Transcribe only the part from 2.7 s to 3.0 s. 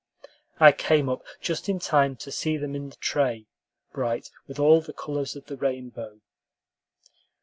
in the